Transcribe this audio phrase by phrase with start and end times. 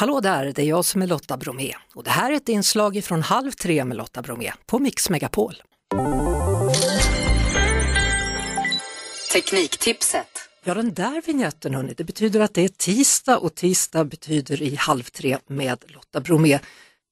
[0.00, 3.04] Hallå där, det är jag som är Lotta Bromé och det här är ett inslag
[3.04, 5.54] från Halv tre med Lotta Bromé på Mix Megapol.
[9.32, 10.26] Tekniktipset.
[10.64, 14.74] Ja, den där vignetten hörni, det betyder att det är tisdag och tisdag betyder i
[14.74, 16.58] Halv tre med Lotta Bromé.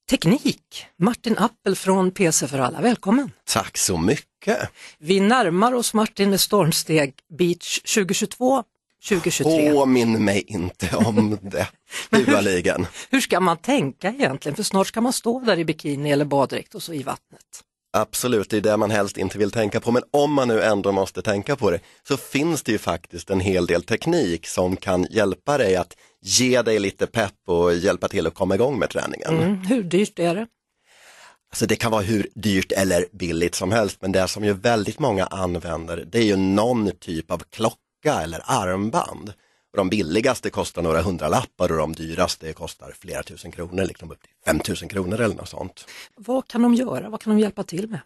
[0.09, 3.31] Teknik, Martin Appel från PC för alla, välkommen!
[3.45, 4.69] Tack så mycket!
[4.97, 8.63] Vi närmar oss Martin med stormsteg Beach 2022
[9.07, 9.73] 2023.
[9.73, 11.67] Påminn mig inte om det,
[12.11, 12.87] huvudligen.
[13.09, 14.55] Hur ska man tänka egentligen?
[14.55, 17.63] För snart ska man stå där i bikini eller baddräkt och så i vattnet.
[17.93, 20.91] Absolut, det är det man helst inte vill tänka på, men om man nu ändå
[20.91, 25.07] måste tänka på det så finns det ju faktiskt en hel del teknik som kan
[25.09, 29.37] hjälpa dig att ge dig lite pepp och hjälpa till att komma igång med träningen.
[29.37, 30.47] Mm, hur dyrt är det?
[31.51, 34.99] Alltså det kan vara hur dyrt eller billigt som helst, men det som ju väldigt
[34.99, 39.33] många använder det är ju någon typ av klocka eller armband.
[39.71, 44.21] Och de billigaste kostar några hundralappar och de dyraste kostar flera tusen kronor, liksom upp
[44.21, 45.85] till 5000 kronor eller något sånt.
[46.15, 47.09] Vad kan de göra?
[47.09, 47.99] Vad kan de hjälpa till med?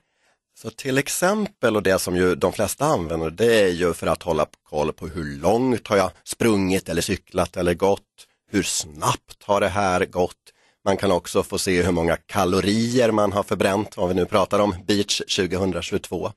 [0.56, 4.24] Så till exempel, och det som ju de flesta använder, det är ju för att
[4.24, 9.62] hålla koll på hur långt har jag sprungit eller cyklat eller gått, hur snabbt har
[9.62, 10.38] det här gått.
[10.86, 14.60] Man kan också få se hur många kalorier man har förbränt, om vi nu pratar
[14.60, 16.32] om Beach 2022.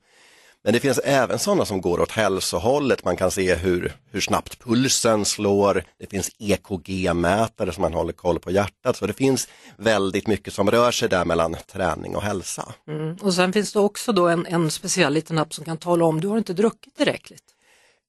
[0.67, 3.05] Men det finns även sådana som går åt hälsohållet.
[3.05, 5.83] Man kan se hur, hur snabbt pulsen slår.
[5.99, 8.97] Det finns EKG-mätare som man håller koll på hjärtat.
[8.97, 12.73] Så det finns väldigt mycket som rör sig där mellan träning och hälsa.
[12.87, 13.15] Mm.
[13.21, 16.21] Och sen finns det också då en, en speciell liten app som kan tala om
[16.21, 17.43] du har inte druckit tillräckligt.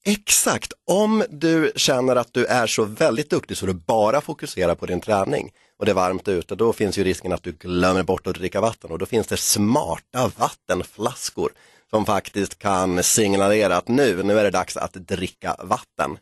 [0.04, 4.86] Exakt, om du känner att du är så väldigt duktig så du bara fokuserar på
[4.86, 8.26] din träning och det är varmt ute, då finns ju risken att du glömmer bort
[8.26, 11.52] att dricka vatten och då finns det smarta vattenflaskor
[11.90, 16.18] som faktiskt kan signalera att nu, nu är det dags att dricka vatten.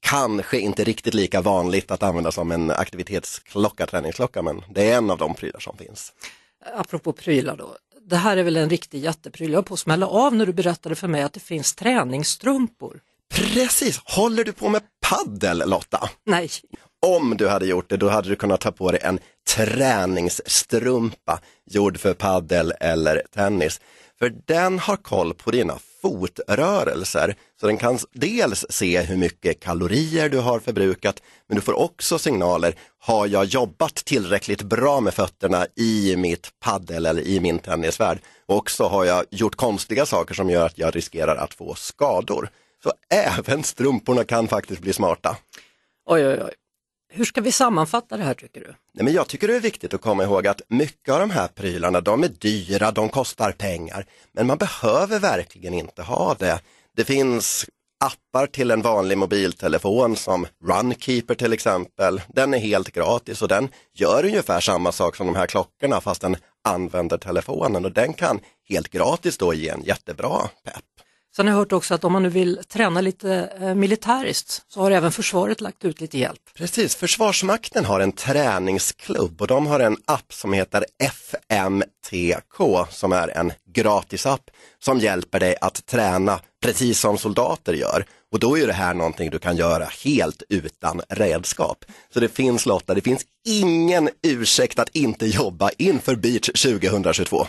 [0.00, 5.10] Kanske inte riktigt lika vanligt att använda som en aktivitetsklocka, träningsklocka, men det är en
[5.10, 6.12] av de prylar som finns.
[6.76, 7.76] Apropå prylar då,
[8.08, 9.52] det här är väl en riktig jättepryl.
[9.52, 13.00] Jag på att smälla av när du berättade för mig att det finns träningsstrumpor.
[13.30, 16.10] Precis, håller du på med paddel Lotta?
[16.24, 16.50] Nej.
[17.06, 21.98] Om du hade gjort det, då hade du kunnat ta på dig en träningsstrumpa gjord
[21.98, 23.80] för paddel eller tennis.
[24.18, 27.34] För den har koll på dina fotrörelser.
[27.60, 32.18] Så den kan dels se hur mycket kalorier du har förbrukat, men du får också
[32.18, 32.74] signaler.
[32.98, 38.18] Har jag jobbat tillräckligt bra med fötterna i mitt paddel eller i min tennisvärld?
[38.46, 42.50] Och också har jag gjort konstiga saker som gör att jag riskerar att få skador.
[42.82, 45.36] Så även strumporna kan faktiskt bli smarta.
[46.06, 46.52] Oj, oj, oj.
[47.18, 48.66] Hur ska vi sammanfatta det här tycker du?
[48.66, 51.48] Nej, men jag tycker det är viktigt att komma ihåg att mycket av de här
[51.48, 56.60] prylarna, de är dyra, de kostar pengar, men man behöver verkligen inte ha det.
[56.96, 57.66] Det finns
[58.04, 62.20] appar till en vanlig mobiltelefon som Runkeeper till exempel.
[62.28, 66.20] Den är helt gratis och den gör ungefär samma sak som de här klockorna fast
[66.20, 71.07] den använder telefonen och den kan helt gratis då ge en jättebra pepp.
[71.36, 74.80] Sen har jag hört också att om man nu vill träna lite eh, militäriskt så
[74.80, 76.40] har även försvaret lagt ut lite hjälp.
[76.54, 83.28] Precis, Försvarsmakten har en träningsklubb och de har en app som heter FMTK som är
[83.28, 88.04] en gratisapp som hjälper dig att träna precis som soldater gör.
[88.32, 91.84] Och då är det här någonting du kan göra helt utan redskap.
[92.14, 97.46] Så det finns Lotta, det finns ingen ursäkt att inte jobba inför Beach 2022.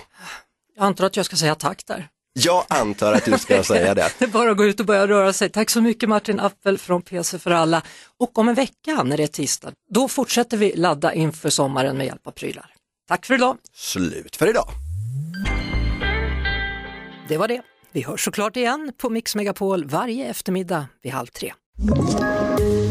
[0.76, 2.08] Jag antar att jag ska säga tack där.
[2.46, 4.12] Jag antar att du ska säga det.
[4.20, 5.50] Det är bara att gå ut och börja röra sig.
[5.50, 7.82] Tack så mycket Martin Appel från PC för alla.
[8.20, 12.06] Och om en vecka när det är tisdag, då fortsätter vi ladda inför sommaren med
[12.06, 12.66] hjälp av prylar.
[13.08, 13.58] Tack för idag!
[13.76, 14.70] Slut för idag!
[17.28, 17.62] Det var det.
[17.92, 21.54] Vi hörs såklart igen på Mix Megapol varje eftermiddag vid halv tre.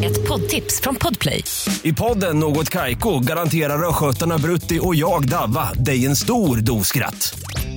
[0.04, 1.44] Ett poddtips från Podplay.
[1.82, 7.38] I podden Något Kaiko garanterar östgötarna Brutti och jag, Davva, dig en stor dos skratt.